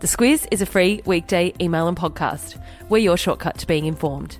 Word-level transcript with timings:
The 0.00 0.06
Squiz 0.06 0.46
is 0.50 0.60
a 0.60 0.66
free 0.66 1.00
weekday 1.06 1.54
email 1.58 1.88
and 1.88 1.96
podcast. 1.96 2.62
We're 2.90 2.98
your 2.98 3.16
shortcut 3.16 3.56
to 3.58 3.66
being 3.66 3.86
informed. 3.86 4.36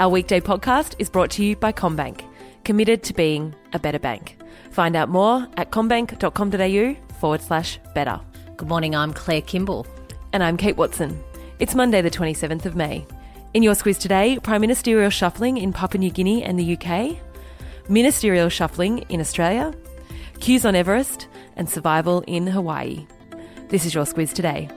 Our 0.00 0.08
weekday 0.08 0.40
podcast 0.40 0.96
is 0.98 1.08
brought 1.08 1.30
to 1.32 1.44
you 1.44 1.54
by 1.54 1.70
CommBank, 1.70 2.24
committed 2.64 3.04
to 3.04 3.14
being 3.14 3.54
a 3.72 3.78
better 3.78 4.00
bank. 4.00 4.36
Find 4.72 4.96
out 4.96 5.08
more 5.08 5.46
at 5.56 5.70
commbank.com.au 5.70 7.14
forward 7.20 7.40
slash 7.40 7.78
better. 7.94 8.20
Good 8.56 8.68
morning, 8.68 8.96
I'm 8.96 9.12
Claire 9.12 9.42
Kimball. 9.42 9.86
And 10.32 10.42
I'm 10.42 10.56
Kate 10.56 10.76
Watson. 10.76 11.22
It's 11.60 11.76
Monday, 11.76 12.02
the 12.02 12.10
27th 12.10 12.66
of 12.66 12.74
May. 12.74 13.06
In 13.54 13.62
your 13.62 13.74
Squiz 13.74 14.00
today, 14.00 14.40
Prime 14.42 14.60
Ministerial 14.60 15.10
shuffling 15.10 15.56
in 15.56 15.72
Papua 15.72 16.00
New 16.00 16.10
Guinea 16.10 16.42
and 16.42 16.58
the 16.58 16.76
UK, 16.76 17.16
ministerial 17.88 18.48
shuffling 18.48 18.98
in 19.08 19.20
Australia, 19.20 19.72
queues 20.40 20.64
on 20.64 20.74
Everest, 20.74 21.28
and 21.54 21.70
survival 21.70 22.24
in 22.26 22.48
Hawaii. 22.48 23.06
This 23.68 23.86
is 23.86 23.94
your 23.94 24.04
Squiz 24.04 24.34
today. 24.34 24.68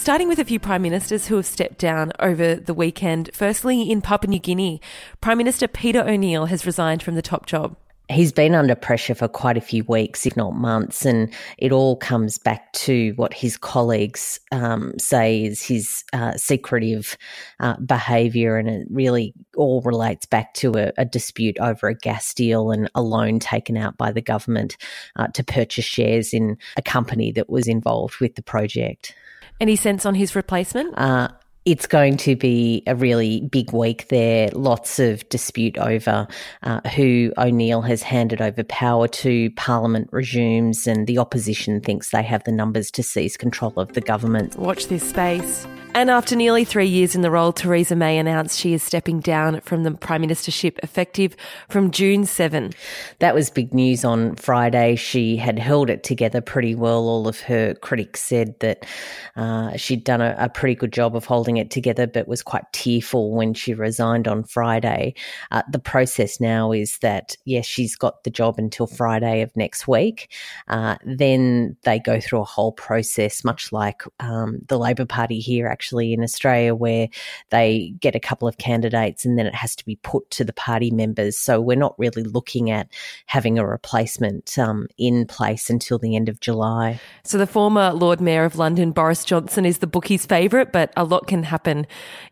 Starting 0.00 0.28
with 0.28 0.38
a 0.38 0.46
few 0.46 0.58
prime 0.58 0.80
ministers 0.80 1.26
who 1.26 1.36
have 1.36 1.44
stepped 1.44 1.76
down 1.76 2.10
over 2.20 2.54
the 2.54 2.72
weekend. 2.72 3.28
Firstly, 3.34 3.90
in 3.90 4.00
Papua 4.00 4.30
New 4.30 4.38
Guinea, 4.38 4.80
Prime 5.20 5.36
Minister 5.36 5.68
Peter 5.68 6.00
O'Neill 6.00 6.46
has 6.46 6.64
resigned 6.64 7.02
from 7.02 7.16
the 7.16 7.22
top 7.22 7.44
job. 7.44 7.76
He's 8.08 8.32
been 8.32 8.54
under 8.54 8.74
pressure 8.74 9.14
for 9.14 9.28
quite 9.28 9.58
a 9.58 9.60
few 9.60 9.84
weeks, 9.84 10.24
if 10.24 10.38
not 10.38 10.54
months, 10.54 11.04
and 11.04 11.30
it 11.58 11.70
all 11.70 11.96
comes 11.96 12.38
back 12.38 12.72
to 12.72 13.12
what 13.16 13.34
his 13.34 13.58
colleagues 13.58 14.40
um, 14.52 14.98
say 14.98 15.44
is 15.44 15.62
his 15.62 16.02
uh, 16.14 16.32
secretive 16.34 17.18
uh, 17.60 17.76
behaviour, 17.80 18.56
and 18.56 18.70
it 18.70 18.88
really 18.90 19.34
all 19.54 19.82
relates 19.82 20.24
back 20.24 20.54
to 20.54 20.78
a, 20.78 20.92
a, 20.96 21.04
dispute 21.04 21.58
over 21.60 21.88
a 21.88 21.94
gas 21.94 22.32
deal 22.32 22.70
and 22.70 22.90
a 22.94 23.02
loan 23.02 23.38
taken 23.38 23.76
out 23.76 23.98
by 23.98 24.10
the 24.10 24.22
government 24.22 24.78
uh, 25.16 25.28
to 25.28 25.44
purchase 25.44 25.84
shares 25.84 26.32
in 26.32 26.56
a 26.78 26.82
company 26.82 27.30
that 27.32 27.50
was 27.50 27.68
involved 27.68 28.18
with 28.18 28.34
the 28.34 28.42
project. 28.42 29.14
Any 29.60 29.76
sense 29.76 30.06
on 30.06 30.14
his 30.14 30.34
replacement? 30.34 30.96
Uh, 30.96 31.28
it's 31.66 31.86
going 31.86 32.16
to 32.16 32.36
be 32.36 32.82
a 32.86 32.94
really 32.94 33.42
big 33.42 33.72
week 33.72 34.08
there. 34.08 34.48
Lots 34.52 34.98
of 34.98 35.28
dispute 35.28 35.76
over 35.78 36.26
uh, 36.62 36.80
who 36.90 37.32
O'Neill 37.36 37.82
has 37.82 38.02
handed 38.02 38.40
over 38.40 38.64
power 38.64 39.06
to. 39.08 39.50
Parliament 39.52 40.08
resumes, 40.10 40.86
and 40.86 41.06
the 41.06 41.18
opposition 41.18 41.80
thinks 41.80 42.10
they 42.10 42.22
have 42.22 42.44
the 42.44 42.52
numbers 42.52 42.90
to 42.92 43.02
seize 43.02 43.36
control 43.36 43.74
of 43.76 43.92
the 43.92 44.00
government. 44.00 44.56
Watch 44.56 44.86
this 44.86 45.08
space. 45.08 45.66
And 45.92 46.08
after 46.08 46.36
nearly 46.36 46.64
three 46.64 46.86
years 46.86 47.16
in 47.16 47.22
the 47.22 47.32
role, 47.32 47.52
Theresa 47.52 47.96
May 47.96 48.16
announced 48.16 48.58
she 48.58 48.72
is 48.72 48.82
stepping 48.82 49.18
down 49.18 49.60
from 49.62 49.82
the 49.82 49.90
Prime 49.90 50.22
Ministership 50.22 50.78
effective 50.84 51.36
from 51.68 51.90
June 51.90 52.24
7. 52.24 52.72
That 53.18 53.34
was 53.34 53.50
big 53.50 53.74
news 53.74 54.04
on 54.04 54.36
Friday. 54.36 54.94
She 54.94 55.36
had 55.36 55.58
held 55.58 55.90
it 55.90 56.04
together 56.04 56.40
pretty 56.40 56.76
well. 56.76 57.08
All 57.08 57.26
of 57.26 57.40
her 57.40 57.74
critics 57.74 58.22
said 58.22 58.58
that 58.60 58.86
uh, 59.34 59.76
she'd 59.76 60.04
done 60.04 60.20
a, 60.20 60.36
a, 60.38 60.48
pretty 60.48 60.76
good 60.76 60.92
job 60.92 61.16
of 61.16 61.24
holding 61.24 61.56
it 61.56 61.70
together, 61.70 62.06
but 62.06 62.28
was 62.28 62.42
quite 62.42 62.64
tearful 62.72 63.34
when 63.34 63.52
she 63.52 63.74
resigned 63.74 64.28
on 64.28 64.44
Friday. 64.44 65.14
Uh, 65.50 65.62
the 65.70 65.78
process 65.78 66.40
now 66.40 66.70
is 66.72 66.98
that, 66.98 67.36
yes, 67.44 67.66
she's 67.66 67.96
got 67.96 68.22
the 68.22 68.30
job 68.30 68.56
until 68.58 68.86
Friday 68.86 69.42
of 69.42 69.54
next 69.56 69.88
week. 69.88 70.32
Uh, 70.68 70.96
then 71.04 71.76
they 71.82 71.98
go 71.98 72.20
through 72.20 72.40
a 72.40 72.44
whole 72.44 72.72
process, 72.72 73.44
much 73.44 73.72
like 73.72 74.02
um, 74.20 74.60
the 74.68 74.78
Labor 74.78 75.04
Party 75.04 75.40
here 75.40 75.66
actually 75.80 76.12
in 76.12 76.22
Australia 76.22 76.74
where 76.74 77.08
they 77.48 77.94
get 78.00 78.14
a 78.14 78.20
couple 78.20 78.46
of 78.46 78.58
candidates 78.58 79.24
and 79.24 79.38
then 79.38 79.46
it 79.46 79.54
has 79.54 79.74
to 79.74 79.84
be 79.86 79.96
put 79.96 80.30
to 80.30 80.44
the 80.44 80.52
party 80.52 80.90
members. 80.90 81.38
So 81.38 81.58
we're 81.58 81.74
not 81.74 81.98
really 81.98 82.22
looking 82.22 82.70
at 82.70 82.86
having 83.24 83.58
a 83.58 83.66
replacement 83.66 84.58
um, 84.58 84.88
in 84.98 85.26
place 85.26 85.70
until 85.70 85.98
the 85.98 86.16
end 86.16 86.28
of 86.28 86.38
July. 86.40 87.00
So 87.24 87.38
the 87.38 87.46
former 87.46 87.94
Lord 87.94 88.20
Mayor 88.20 88.44
of 88.44 88.56
London, 88.56 88.92
Boris 88.92 89.24
Johnson, 89.24 89.64
is 89.64 89.78
the 89.78 89.86
bookie's 89.86 90.26
favourite, 90.26 90.70
but 90.70 90.92
a 90.98 91.04
lot 91.04 91.26
can 91.26 91.44
happen 91.44 91.86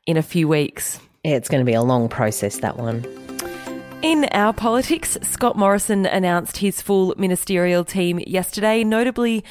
in 0.05 0.19
a 0.19 0.23
few 0.23 0.47
weeks. 0.47 1.01
Yeah, 1.25 1.37
it's 1.37 1.49
going 1.49 1.65
to 1.65 1.71
be 1.71 1.75
a 1.75 1.83
long 1.83 2.11
process, 2.11 2.59
that 2.59 2.77
one. 2.77 3.03
In 4.03 4.27
our 4.33 4.53
politics, 4.53 5.17
Scott 5.23 5.57
Morrison 5.57 6.05
announced 6.05 6.59
his 6.59 6.83
full 6.83 7.15
ministerial 7.17 7.83
team 7.83 8.21
yesterday, 8.27 8.85
notably 8.85 9.43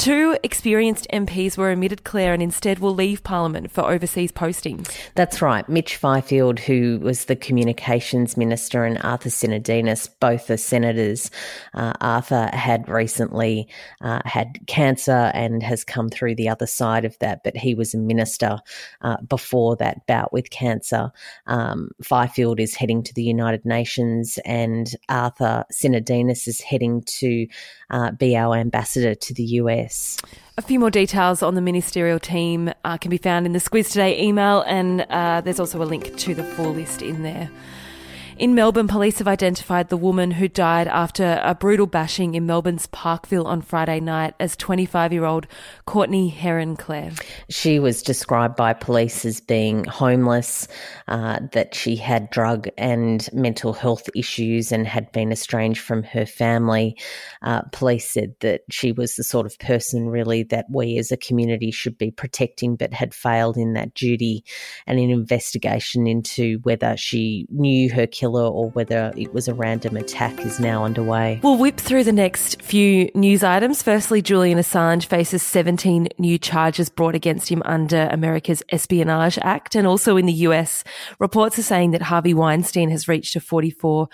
Two 0.00 0.38
experienced 0.42 1.06
MPs 1.12 1.58
were 1.58 1.68
omitted, 1.68 2.04
Claire, 2.04 2.32
and 2.32 2.42
instead 2.42 2.78
will 2.78 2.94
leave 2.94 3.22
Parliament 3.22 3.70
for 3.70 3.82
overseas 3.82 4.32
postings. 4.32 4.90
That's 5.14 5.42
right. 5.42 5.68
Mitch 5.68 5.96
Fifield, 5.96 6.58
who 6.58 6.98
was 7.02 7.26
the 7.26 7.36
Communications 7.36 8.34
Minister, 8.34 8.86
and 8.86 8.96
Arthur 9.04 9.28
Sinodinos, 9.28 10.08
both 10.18 10.48
are 10.48 10.56
senators. 10.56 11.30
Uh, 11.74 11.92
Arthur 12.00 12.48
had 12.54 12.88
recently 12.88 13.68
uh, 14.00 14.22
had 14.24 14.58
cancer 14.66 15.30
and 15.34 15.62
has 15.62 15.84
come 15.84 16.08
through 16.08 16.34
the 16.34 16.48
other 16.48 16.66
side 16.66 17.04
of 17.04 17.18
that, 17.18 17.44
but 17.44 17.54
he 17.54 17.74
was 17.74 17.92
a 17.92 17.98
minister 17.98 18.58
uh, 19.02 19.18
before 19.28 19.76
that 19.76 20.06
bout 20.06 20.32
with 20.32 20.48
cancer. 20.48 21.12
Um, 21.46 21.90
Fifield 22.02 22.58
is 22.58 22.74
heading 22.74 23.02
to 23.02 23.12
the 23.12 23.22
United 23.22 23.66
Nations, 23.66 24.38
and 24.46 24.96
Arthur 25.10 25.66
Sinodinos 25.70 26.48
is 26.48 26.62
heading 26.62 27.02
to 27.02 27.46
uh, 27.90 28.12
be 28.12 28.34
our 28.34 28.56
ambassador 28.56 29.14
to 29.14 29.34
the 29.34 29.44
US. 29.44 29.89
A 30.56 30.62
few 30.62 30.78
more 30.78 30.90
details 30.90 31.42
on 31.42 31.54
the 31.54 31.60
ministerial 31.60 32.20
team 32.20 32.72
uh, 32.84 32.96
can 32.96 33.10
be 33.10 33.18
found 33.18 33.46
in 33.46 33.52
the 33.52 33.58
Squiz 33.58 33.88
Today 33.88 34.22
email, 34.22 34.62
and 34.62 35.00
uh, 35.10 35.40
there's 35.40 35.58
also 35.58 35.82
a 35.82 35.84
link 35.84 36.16
to 36.16 36.34
the 36.34 36.44
full 36.44 36.72
list 36.72 37.02
in 37.02 37.22
there. 37.22 37.50
In 38.40 38.54
Melbourne, 38.54 38.88
police 38.88 39.18
have 39.18 39.28
identified 39.28 39.90
the 39.90 39.98
woman 39.98 40.30
who 40.30 40.48
died 40.48 40.88
after 40.88 41.38
a 41.44 41.54
brutal 41.54 41.86
bashing 41.86 42.34
in 42.34 42.46
Melbourne's 42.46 42.86
Parkville 42.86 43.46
on 43.46 43.60
Friday 43.60 44.00
night 44.00 44.32
as 44.40 44.56
25 44.56 45.12
year 45.12 45.26
old 45.26 45.46
Courtney 45.84 46.30
Herron 46.30 46.74
Claire. 46.74 47.12
She 47.50 47.78
was 47.78 48.02
described 48.02 48.56
by 48.56 48.72
police 48.72 49.26
as 49.26 49.42
being 49.42 49.84
homeless, 49.84 50.68
uh, 51.06 51.40
that 51.52 51.74
she 51.74 51.96
had 51.96 52.30
drug 52.30 52.66
and 52.78 53.28
mental 53.34 53.74
health 53.74 54.08
issues 54.14 54.72
and 54.72 54.86
had 54.86 55.12
been 55.12 55.32
estranged 55.32 55.82
from 55.82 56.02
her 56.02 56.24
family. 56.24 56.96
Uh, 57.42 57.60
police 57.72 58.10
said 58.10 58.32
that 58.40 58.62
she 58.70 58.90
was 58.90 59.16
the 59.16 59.22
sort 59.22 59.44
of 59.44 59.58
person 59.58 60.08
really 60.08 60.44
that 60.44 60.64
we 60.70 60.96
as 60.96 61.12
a 61.12 61.18
community 61.18 61.70
should 61.70 61.98
be 61.98 62.10
protecting, 62.10 62.74
but 62.74 62.94
had 62.94 63.12
failed 63.12 63.58
in 63.58 63.74
that 63.74 63.92
duty. 63.92 64.46
And 64.86 64.98
an 64.98 65.10
investigation 65.10 66.06
into 66.06 66.60
whether 66.62 66.96
she 66.96 67.46
knew 67.50 67.92
her 67.92 68.06
killer 68.06 68.29
killer 68.30 68.48
or 68.48 68.70
whether 68.70 69.12
it 69.16 69.32
was 69.34 69.48
a 69.48 69.54
random 69.54 69.96
attack 69.96 70.44
is 70.44 70.60
now 70.60 70.84
underway. 70.84 71.40
We'll 71.42 71.58
whip 71.58 71.78
through 71.78 72.04
the 72.04 72.12
next 72.12 72.62
few 72.62 73.10
news 73.14 73.42
items. 73.42 73.82
Firstly, 73.82 74.22
Julian 74.22 74.58
Assange 74.58 75.06
faces 75.06 75.42
17 75.42 76.08
new 76.18 76.38
charges 76.38 76.88
brought 76.88 77.14
against 77.14 77.48
him 77.48 77.62
under 77.64 78.08
America's 78.10 78.62
Espionage 78.70 79.38
Act. 79.42 79.74
And 79.74 79.86
also 79.86 80.16
in 80.16 80.26
the 80.26 80.32
US, 80.48 80.84
reports 81.18 81.58
are 81.58 81.62
saying 81.62 81.90
that 81.90 82.02
Harvey 82.02 82.34
Weinstein 82.34 82.90
has 82.90 83.08
reached 83.08 83.34
a 83.36 83.40
44 83.40 84.08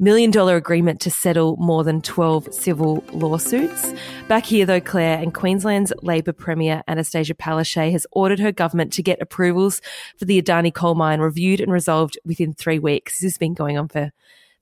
million 0.00 0.30
dollar 0.30 0.56
agreement 0.56 1.00
to 1.02 1.10
settle 1.10 1.56
more 1.58 1.84
than 1.84 2.00
12 2.00 2.52
civil 2.52 3.04
lawsuits. 3.12 3.94
Back 4.28 4.44
here 4.46 4.66
though, 4.66 4.80
Claire 4.80 5.18
and 5.18 5.32
Queensland's 5.34 5.92
Labor 6.02 6.32
Premier 6.32 6.82
Annastacia 6.88 7.34
Palaszczuk 7.34 7.92
has 7.92 8.06
ordered 8.12 8.40
her 8.40 8.50
government 8.50 8.92
to 8.94 9.02
get 9.02 9.20
approvals 9.20 9.80
for 10.16 10.24
the 10.24 10.40
Adani 10.40 10.72
coal 10.72 10.94
mine 10.94 11.20
reviewed 11.20 11.60
and 11.60 11.70
resolved 11.70 12.18
within 12.24 12.54
three 12.54 12.78
weeks. 12.78 13.20
This 13.20 13.32
has 13.32 13.38
been 13.38 13.54
going 13.54 13.78
on 13.78 13.88
for, 13.88 14.10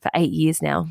for 0.00 0.10
eight 0.14 0.32
years 0.32 0.60
now. 0.60 0.88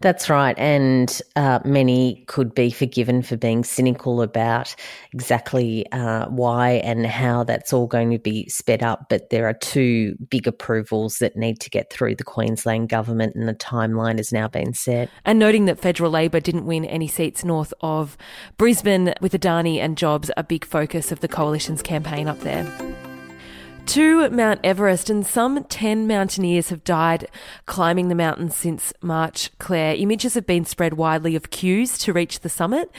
That's 0.00 0.28
right. 0.28 0.58
And 0.58 1.20
uh, 1.36 1.60
many 1.64 2.24
could 2.26 2.54
be 2.54 2.70
forgiven 2.70 3.22
for 3.22 3.36
being 3.36 3.64
cynical 3.64 4.22
about 4.22 4.74
exactly 5.12 5.90
uh, 5.92 6.28
why 6.28 6.72
and 6.84 7.06
how 7.06 7.44
that's 7.44 7.72
all 7.72 7.86
going 7.86 8.10
to 8.10 8.18
be 8.18 8.48
sped 8.48 8.82
up. 8.82 9.06
But 9.08 9.30
there 9.30 9.48
are 9.48 9.54
two 9.54 10.16
big 10.30 10.46
approvals 10.46 11.18
that 11.18 11.36
need 11.36 11.60
to 11.60 11.70
get 11.70 11.90
through 11.90 12.16
the 12.16 12.24
Queensland 12.24 12.88
government, 12.88 13.34
and 13.34 13.48
the 13.48 13.54
timeline 13.54 14.18
has 14.18 14.32
now 14.32 14.48
been 14.48 14.74
set. 14.74 15.08
And 15.24 15.38
noting 15.38 15.64
that 15.66 15.80
federal 15.80 16.10
Labor 16.10 16.40
didn't 16.40 16.66
win 16.66 16.84
any 16.84 17.08
seats 17.08 17.44
north 17.44 17.72
of 17.80 18.16
Brisbane, 18.56 19.14
with 19.20 19.32
Adani 19.32 19.78
and 19.78 19.96
jobs 19.96 20.30
a 20.36 20.44
big 20.44 20.64
focus 20.64 21.12
of 21.12 21.20
the 21.20 21.28
coalition's 21.28 21.82
campaign 21.82 22.28
up 22.28 22.40
there 22.40 22.93
to 23.86 24.30
Mount 24.30 24.60
Everest, 24.64 25.10
and 25.10 25.26
some 25.26 25.62
10 25.64 26.06
mountaineers 26.06 26.70
have 26.70 26.84
died 26.84 27.28
climbing 27.66 28.08
the 28.08 28.14
mountain 28.14 28.50
since 28.50 28.92
March. 29.02 29.50
Claire, 29.58 29.94
images 29.96 30.34
have 30.34 30.46
been 30.46 30.64
spread 30.64 30.94
widely 30.94 31.36
of 31.36 31.50
queues 31.50 31.98
to 31.98 32.12
reach 32.12 32.40
the 32.40 32.48
summit, 32.48 32.90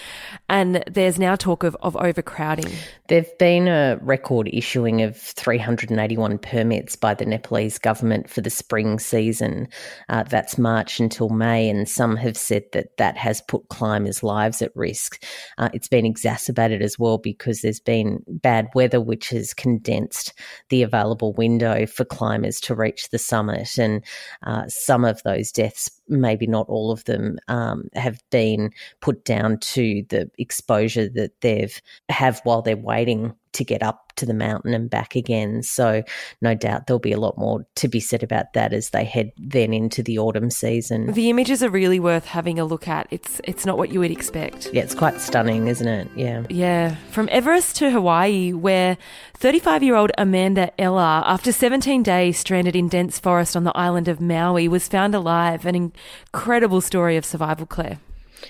and 0.48 0.84
there's 0.90 1.18
now 1.18 1.36
talk 1.36 1.64
of, 1.64 1.76
of 1.82 1.96
overcrowding. 1.98 2.72
There've 3.08 3.38
been 3.38 3.68
a 3.68 3.98
record 4.02 4.50
issuing 4.52 5.02
of 5.02 5.18
381 5.18 6.38
permits 6.40 6.96
by 6.96 7.14
the 7.14 7.26
Nepalese 7.26 7.78
government 7.78 8.30
for 8.30 8.42
the 8.42 8.50
spring 8.50 9.00
season. 9.00 9.68
Uh, 10.10 10.24
that's 10.24 10.58
March 10.58 11.00
until 11.00 11.30
May, 11.30 11.70
and 11.70 11.90
some 11.90 12.16
have 12.16 12.38
said 12.38 12.64
that 12.74 12.98
that 12.98 13.18
has 13.18 13.42
put 13.42 13.70
climbers' 13.70 14.24
lives 14.24 14.62
at 14.62 14.76
risk. 14.76 15.24
Uh, 15.58 15.70
it's 15.74 15.88
been 15.88 16.06
exacerbated 16.06 16.82
as 16.82 17.00
well 17.00 17.18
because 17.18 17.62
there's 17.62 17.80
been 17.80 18.24
bad 18.28 18.68
weather, 18.76 19.02
which 19.02 19.30
has 19.30 19.54
condensed 19.54 20.34
the 20.70 20.75
the 20.76 20.84
available 20.84 21.32
window 21.34 21.86
for 21.86 22.04
climbers 22.04 22.60
to 22.60 22.76
reach 22.76 23.08
the 23.10 23.18
summit. 23.18 23.78
And 23.78 24.04
uh, 24.44 24.66
some 24.68 25.06
of 25.06 25.24
those 25.24 25.54
deaths 25.54 25.90
maybe 26.08 26.48
not 26.48 26.68
all 26.70 26.92
of 26.92 27.04
them, 27.06 27.38
um, 27.48 27.90
have 27.94 28.22
been 28.32 28.72
put 29.02 29.26
down 29.26 29.60
to 29.60 30.04
the 30.10 30.30
exposure 30.38 31.10
that 31.10 31.42
they've 31.42 31.82
have 32.10 32.42
while 32.44 32.62
they're 32.62 32.78
waiting 32.78 33.34
to 33.56 33.64
get 33.64 33.82
up 33.82 34.12
to 34.18 34.26
the 34.26 34.34
mountain 34.34 34.74
and 34.74 34.90
back 34.90 35.16
again. 35.16 35.64
So, 35.64 36.04
no 36.42 36.56
doubt 36.56 36.88
there'll 36.88 37.00
be 37.00 37.12
a 37.12 37.20
lot 37.20 37.38
more 37.38 37.66
to 37.76 37.88
be 37.88 38.00
said 38.00 38.24
about 38.24 38.54
that 38.54 38.74
as 38.74 38.90
they 38.90 39.04
head 39.04 39.32
then 39.38 39.74
into 39.74 40.04
the 40.04 40.20
autumn 40.20 40.50
season. 40.50 41.12
The 41.14 41.30
images 41.30 41.64
are 41.64 41.70
really 41.70 42.00
worth 42.00 42.26
having 42.26 42.60
a 42.60 42.66
look 42.66 42.88
at. 42.88 43.08
It's 43.12 43.42
it's 43.44 43.66
not 43.66 43.78
what 43.78 43.92
you 43.92 44.00
would 44.00 44.12
expect. 44.12 44.70
Yeah, 44.74 44.84
it's 44.84 44.96
quite 44.96 45.20
stunning, 45.20 45.68
isn't 45.68 45.88
it? 45.88 46.10
Yeah. 46.16 46.44
Yeah. 46.50 46.96
From 47.12 47.30
Everest 47.32 47.76
to 47.78 47.92
Hawaii, 47.92 48.54
where 48.54 48.98
35 49.36 49.84
year 49.84 49.96
old 49.96 50.12
Amanda 50.18 50.72
Eller, 50.80 51.24
after 51.26 51.52
17 51.52 52.04
days 52.04 52.38
stranded 52.38 52.76
in 52.76 52.88
dense 52.90 53.20
forest 53.20 53.56
on 53.56 53.64
the 53.64 53.76
island 53.76 54.08
of 54.08 54.22
Maui, 54.22 54.68
was 54.68 54.88
found 54.88 55.16
alive. 55.16 55.66
An 55.66 55.94
incredible 56.34 56.82
story 56.82 57.18
of 57.18 57.26
survival, 57.26 57.66
Claire. 57.66 58.00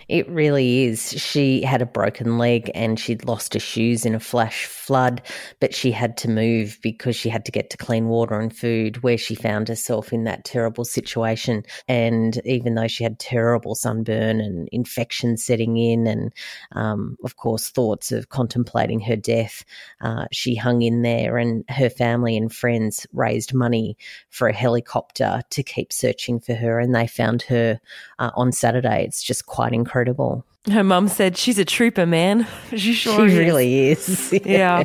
It 0.08 0.28
really 0.30 0.86
is. 0.86 1.12
She 1.12 1.62
had 1.62 1.82
a 1.82 1.86
broken 1.86 2.38
leg 2.38 2.72
and 2.76 3.00
she'd 3.00 3.26
lost 3.26 3.54
her 3.54 3.60
shoes 3.60 4.06
in 4.06 4.16
a 4.16 4.20
flash 4.20 4.66
flood, 4.86 5.22
but 5.60 5.74
she 5.74 5.92
had 5.92 6.16
to 6.18 6.30
move 6.30 6.78
because 6.82 7.16
she 7.16 7.30
had 7.30 7.46
to 7.46 7.52
get 7.52 7.70
to 7.72 7.78
clean 7.78 8.08
water 8.08 8.40
and 8.40 8.56
food 8.56 9.02
where 9.04 9.18
she 9.18 9.34
found 9.34 9.68
herself 9.68 10.14
in 10.14 10.24
that 10.26 10.46
terrible 10.46 10.86
situation. 10.86 11.64
And 11.88 12.40
even 12.46 12.76
though 12.76 12.88
she 12.88 13.04
had 13.04 13.20
terrible 13.20 13.76
sunburn 13.76 14.40
and 14.40 14.70
infection 14.72 15.38
setting 15.38 15.78
in, 15.78 16.08
and 16.08 16.34
um, 16.74 17.18
of 17.24 17.36
course, 17.38 17.70
thoughts 17.70 18.12
of 18.12 18.30
contemplating 18.30 19.00
her 19.02 19.16
death, 19.16 19.66
uh, 20.02 20.26
she 20.32 20.56
hung 20.56 20.82
in 20.82 21.02
there 21.02 21.38
and 21.38 21.64
her 21.70 21.90
family 21.90 22.38
and 22.38 22.54
friends 22.54 23.08
raised 23.14 23.54
money 23.54 23.98
for 24.30 24.48
a 24.48 24.54
helicopter 24.54 25.42
to 25.50 25.64
keep 25.64 25.92
searching 25.92 26.40
for 26.40 26.54
her. 26.54 26.80
And 26.80 26.94
they 26.94 27.08
found 27.08 27.42
her 27.44 27.80
uh, 28.20 28.32
on 28.36 28.52
Saturday. 28.52 29.04
It's 29.04 29.24
just 29.24 29.46
quite 29.46 29.74
incredible. 29.74 30.46
Her 30.72 30.84
mum 30.84 31.08
said, 31.08 31.38
She's 31.38 31.60
a 31.60 31.66
trooper, 31.66 32.06
man. 32.06 32.48
She 32.76 32.94
sure 32.94 33.30
she 33.30 33.36
is. 33.36 33.40
really 33.40 33.90
is. 33.90 34.40
yeah. 34.46 34.84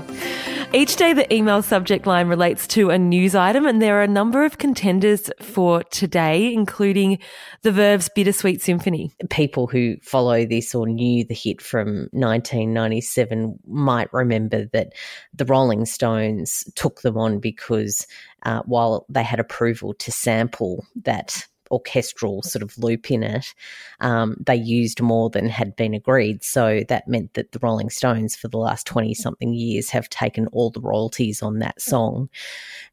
Each 0.72 0.94
day, 0.94 1.12
the 1.12 1.32
email 1.34 1.62
subject 1.62 2.06
line 2.06 2.28
relates 2.28 2.66
to 2.68 2.90
a 2.90 2.98
news 2.98 3.34
item, 3.34 3.66
and 3.66 3.82
there 3.82 3.98
are 3.98 4.02
a 4.02 4.08
number 4.08 4.44
of 4.44 4.58
contenders 4.58 5.28
for 5.40 5.82
today, 5.84 6.52
including 6.52 7.18
the 7.62 7.72
Verve's 7.72 8.08
Bittersweet 8.08 8.62
Symphony. 8.62 9.10
People 9.30 9.66
who 9.66 9.96
follow 10.02 10.46
this 10.46 10.72
or 10.74 10.86
knew 10.86 11.24
the 11.24 11.34
hit 11.34 11.60
from 11.60 12.08
1997 12.12 13.58
might 13.66 14.12
remember 14.12 14.66
that 14.66 14.92
the 15.34 15.46
Rolling 15.46 15.84
Stones 15.86 16.62
took 16.76 17.00
them 17.00 17.16
on 17.16 17.40
because 17.40 18.06
uh, 18.44 18.62
while 18.66 19.06
they 19.08 19.24
had 19.24 19.40
approval 19.40 19.94
to 19.94 20.12
sample 20.12 20.86
that 21.02 21.44
orchestral 21.70 22.42
sort 22.42 22.62
of 22.62 22.76
loop 22.78 23.10
in 23.10 23.22
it, 23.22 23.54
um, 24.00 24.36
they 24.44 24.56
used 24.56 25.00
more 25.00 25.30
than 25.30 25.48
had 25.48 25.76
been 25.76 25.94
agreed. 25.94 26.42
So 26.42 26.82
that 26.88 27.08
meant 27.08 27.34
that 27.34 27.52
the 27.52 27.60
Rolling 27.62 27.90
Stones, 27.90 28.36
for 28.36 28.48
the 28.48 28.58
last 28.58 28.86
20 28.86 29.14
something 29.14 29.54
years, 29.54 29.90
have 29.90 30.08
taken 30.08 30.46
all 30.48 30.70
the 30.70 30.80
royalties 30.80 31.42
on 31.42 31.58
that 31.58 31.80
song. 31.80 32.28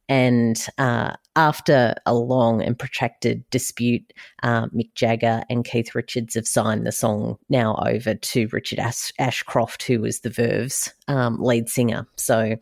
And 0.09 0.65
uh, 0.77 1.13
after 1.35 1.93
a 2.05 2.15
long 2.15 2.61
and 2.61 2.79
protracted 2.79 3.47
dispute, 3.49 4.13
uh, 4.41 4.67
Mick 4.67 4.93
Jagger 4.95 5.43
and 5.49 5.65
Keith 5.65 5.93
Richards 5.93 6.35
have 6.35 6.47
signed 6.47 6.87
the 6.87 6.93
song 6.93 7.37
now 7.49 7.75
over 7.85 8.15
to 8.15 8.47
Richard 8.53 8.79
Ash- 8.79 9.11
Ashcroft, 9.19 9.83
who 9.83 9.99
was 9.99 10.21
the 10.21 10.29
Verve's 10.29 10.93
um, 11.09 11.41
lead 11.41 11.67
singer. 11.67 12.07
So 12.15 12.55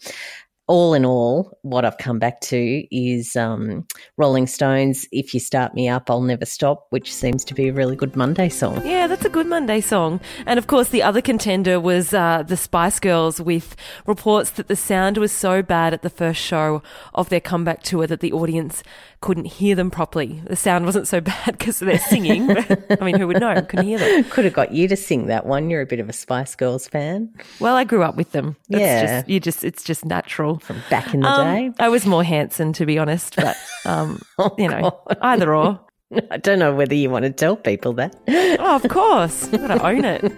all 0.67 0.93
in 0.95 1.05
all, 1.05 1.57
what 1.61 1.85
I've 1.85 1.97
come 1.99 2.17
back 2.17 2.41
to 2.41 2.87
is 2.95 3.35
um, 3.35 3.85
Rolling 4.17 4.47
Stones, 4.47 5.07
If 5.11 5.33
You 5.33 5.39
Start 5.39 5.75
Me 5.75 5.87
Up, 5.87 6.09
I'll 6.09 6.21
Never 6.21 6.45
Stop, 6.45 6.87
which 6.89 7.13
seems 7.13 7.45
to 7.45 7.53
be 7.53 7.67
a 7.67 7.73
really 7.73 7.95
good 7.95 8.15
Monday 8.15 8.49
song. 8.49 8.85
Yeah, 8.85 9.05
that's 9.07 9.25
a 9.25 9.29
good 9.29 9.45
Monday 9.47 9.79
song. 9.81 10.19
And 10.47 10.57
of 10.57 10.67
course, 10.67 10.89
the 10.89 11.03
other 11.03 11.21
contender 11.21 11.79
was 11.79 12.13
uh, 12.13 12.43
the 12.47 12.57
Spice 12.57 12.99
Girls, 12.99 13.39
with 13.39 13.75
reports 14.07 14.49
that 14.51 14.67
the 14.67 14.75
sound 14.75 15.17
was 15.17 15.31
so 15.31 15.61
bad 15.61 15.93
at 15.93 16.01
the 16.01 16.09
first 16.09 16.41
show 16.41 16.81
of 17.13 17.29
their 17.29 17.41
comeback 17.41 17.83
tour 17.83 18.07
that 18.07 18.19
the 18.21 18.31
audience 18.33 18.81
couldn't 19.21 19.45
hear 19.45 19.75
them 19.75 19.89
properly. 19.89 20.41
The 20.47 20.55
sound 20.55 20.85
wasn't 20.85 21.07
so 21.07 21.19
bad 21.21 21.57
because 21.57 21.79
they're 21.79 21.97
singing. 21.97 22.49
I 22.57 22.97
mean, 23.01 23.17
who 23.19 23.27
would 23.27 23.39
know? 23.39 23.61
Couldn't 23.61 23.85
hear 23.87 23.97
them. 23.99 24.23
Could 24.31 24.45
have 24.45 24.53
got 24.53 24.71
you 24.71 24.87
to 24.87 24.95
sing 24.95 25.27
that 25.27 25.45
one. 25.45 25.69
You're 25.69 25.81
a 25.81 25.85
bit 25.85 25.99
of 25.99 26.09
a 26.09 26.13
Spice 26.13 26.55
Girls 26.55 26.87
fan. 26.87 27.33
Well, 27.59 27.75
I 27.75 27.83
grew 27.83 28.03
up 28.03 28.15
with 28.15 28.31
them. 28.31 28.55
It's 28.69 28.79
Yeah. 28.79 29.19
just, 29.19 29.29
you 29.29 29.39
just 29.39 29.63
it's 29.63 29.83
just 29.83 30.05
natural. 30.05 30.54
From 30.59 30.81
back 30.89 31.13
in 31.13 31.21
the 31.21 31.27
Um, 31.29 31.47
day. 31.47 31.71
I 31.79 31.89
was 31.89 32.05
more 32.05 32.23
Hanson, 32.23 32.73
to 32.73 32.85
be 32.85 32.97
honest, 32.99 33.35
but 33.35 33.55
um, 33.85 34.21
Oh, 34.37 34.53
you 34.57 34.67
know, 34.69 34.81
God. 35.07 35.17
either 35.21 35.53
or. 35.55 35.79
I 36.31 36.37
don't 36.37 36.59
know 36.59 36.73
whether 36.73 36.93
you 36.93 37.09
want 37.09 37.23
to 37.25 37.31
tell 37.31 37.55
people 37.55 37.93
that. 37.93 38.15
Oh, 38.57 38.77
of 38.77 38.87
course. 38.89 39.47
Gotta 39.49 39.85
own 39.85 40.05
it. 40.05 40.33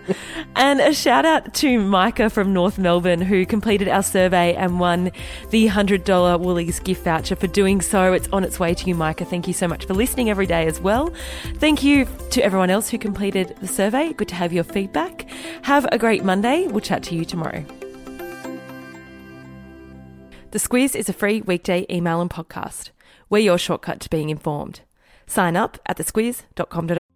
And 0.55 0.81
a 0.81 0.91
shout 0.93 1.23
out 1.23 1.53
to 1.55 1.79
Micah 1.79 2.29
from 2.29 2.51
North 2.51 2.77
Melbourne 2.77 3.21
who 3.21 3.45
completed 3.45 3.87
our 3.87 4.01
survey 4.03 4.53
and 4.55 4.79
won 4.81 5.11
the 5.51 5.67
$100 5.67 6.39
Woolies 6.39 6.79
gift 6.79 7.03
voucher 7.05 7.35
for 7.37 7.47
doing 7.47 7.79
so. 7.79 8.11
It's 8.13 8.27
on 8.33 8.43
its 8.43 8.59
way 8.59 8.73
to 8.73 8.87
you, 8.87 8.95
Micah. 8.95 9.23
Thank 9.23 9.47
you 9.47 9.53
so 9.53 9.67
much 9.67 9.85
for 9.85 9.93
listening 9.93 10.29
every 10.29 10.47
day 10.47 10.65
as 10.65 10.81
well. 10.81 11.13
Thank 11.59 11.83
you 11.83 12.05
to 12.31 12.43
everyone 12.43 12.69
else 12.69 12.89
who 12.89 12.97
completed 12.97 13.55
the 13.61 13.67
survey. 13.67 14.11
Good 14.13 14.27
to 14.29 14.35
have 14.35 14.51
your 14.51 14.63
feedback. 14.65 15.25
Have 15.61 15.87
a 15.91 15.97
great 15.97 16.23
Monday. 16.25 16.67
We'll 16.67 16.81
chat 16.81 17.03
to 17.03 17.15
you 17.15 17.23
tomorrow. 17.23 17.63
The 20.51 20.59
Squiz 20.59 20.95
is 20.95 21.09
a 21.09 21.13
free 21.13 21.41
weekday 21.41 21.85
email 21.89 22.21
and 22.21 22.29
podcast. 22.29 22.91
We're 23.29 23.39
your 23.39 23.57
shortcut 23.57 23.99
to 23.99 24.09
being 24.09 24.29
informed. 24.29 24.79
Sign 25.25 25.57
up 25.57 25.77
at 25.85 25.97
thesquiz.com.au. 25.97 27.06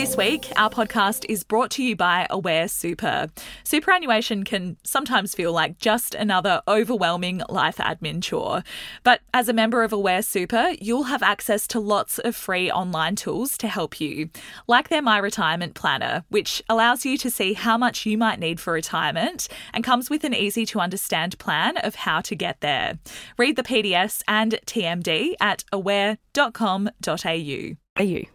This 0.00 0.16
week, 0.16 0.50
our 0.56 0.70
podcast 0.70 1.26
is 1.28 1.44
brought 1.44 1.70
to 1.72 1.82
you 1.82 1.94
by 1.94 2.26
Aware 2.30 2.68
Super. 2.68 3.28
Superannuation 3.64 4.44
can 4.44 4.78
sometimes 4.82 5.34
feel 5.34 5.52
like 5.52 5.76
just 5.76 6.14
another 6.14 6.62
overwhelming 6.66 7.42
life 7.50 7.76
admin 7.76 8.22
chore. 8.22 8.64
But 9.02 9.20
as 9.34 9.50
a 9.50 9.52
member 9.52 9.82
of 9.82 9.92
Aware 9.92 10.22
Super, 10.22 10.72
you'll 10.80 11.02
have 11.02 11.22
access 11.22 11.66
to 11.66 11.80
lots 11.80 12.18
of 12.18 12.34
free 12.34 12.70
online 12.70 13.14
tools 13.14 13.58
to 13.58 13.68
help 13.68 14.00
you, 14.00 14.30
like 14.66 14.88
their 14.88 15.02
My 15.02 15.18
Retirement 15.18 15.74
Planner, 15.74 16.24
which 16.30 16.62
allows 16.70 17.04
you 17.04 17.18
to 17.18 17.30
see 17.30 17.52
how 17.52 17.76
much 17.76 18.06
you 18.06 18.16
might 18.16 18.40
need 18.40 18.58
for 18.58 18.72
retirement 18.72 19.48
and 19.74 19.84
comes 19.84 20.08
with 20.08 20.24
an 20.24 20.32
easy 20.32 20.64
to 20.64 20.80
understand 20.80 21.38
plan 21.38 21.76
of 21.76 21.94
how 21.94 22.22
to 22.22 22.34
get 22.34 22.62
there. 22.62 22.98
Read 23.36 23.54
the 23.54 23.62
PDS 23.62 24.22
and 24.26 24.58
TMD 24.64 25.34
at 25.42 25.64
aware.com.au. 25.70 27.76
Are 27.96 28.02
you? 28.02 28.26